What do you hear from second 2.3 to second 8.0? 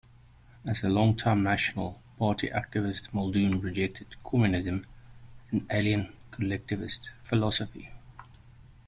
activist, Muldoon rejected Communism as an 'alien' collectivist philosophy.